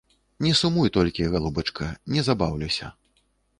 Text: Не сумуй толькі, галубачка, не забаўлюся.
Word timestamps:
Не 0.45 0.53
сумуй 0.61 0.91
толькі, 0.95 1.27
галубачка, 1.35 1.91
не 2.17 2.27
забаўлюся. 2.31 2.93